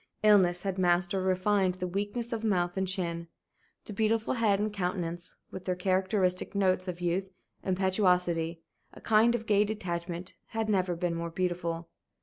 [0.23, 3.27] Illness had masked or refined the weakness of mouth and chin;
[3.85, 7.29] the beautiful head and countenance, with their characteristic notes of youth,
[7.63, 8.63] impetuosity,
[8.95, 11.87] a kind of gay detachment, had never been more beautiful.